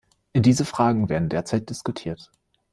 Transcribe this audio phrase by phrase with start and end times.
[0.35, 2.31] Diese Fragen werden derzeit diskutiert.